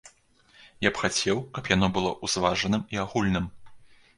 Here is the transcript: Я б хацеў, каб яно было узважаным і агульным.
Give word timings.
Я 0.87 0.91
б 0.95 1.01
хацеў, 1.01 1.43
каб 1.57 1.69
яно 1.75 1.91
было 1.99 2.15
узважаным 2.29 2.81
і 2.97 3.03
агульным. 3.07 3.45